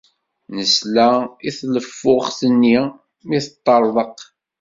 Nesla 0.55 1.09
i 1.47 1.49
tleffuɣt-nni 1.57 2.77
mi 3.27 3.37
teṭṭerḍeq. 3.45 4.17